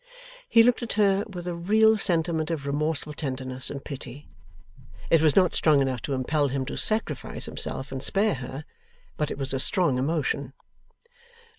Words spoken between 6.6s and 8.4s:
to sacrifice himself and spare